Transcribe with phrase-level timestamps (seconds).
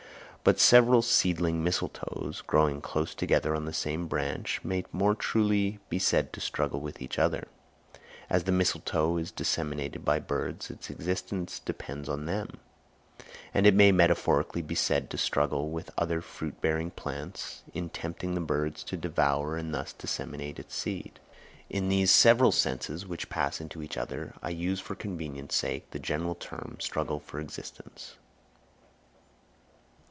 [0.43, 5.99] But several seedling mistletoes, growing close together on the same branch, may more truly be
[5.99, 7.47] said to struggle with each other.
[8.27, 12.57] As the mistletoe is disseminated by birds, its existence depends on them;
[13.53, 18.33] and it may metaphorically be said to struggle with other fruit bearing plants, in tempting
[18.33, 21.19] the birds to devour and thus disseminate its seeds.
[21.69, 25.99] In these several senses, which pass into each other, I use for convenience sake the
[25.99, 28.15] general term of Struggle for Existence.